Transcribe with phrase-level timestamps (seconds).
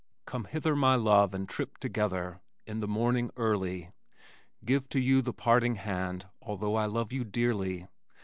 [0.25, 3.91] Come hither, my love, and trip together In the morning early,
[4.65, 7.85] Give to you the parting hand Although I love you dearly.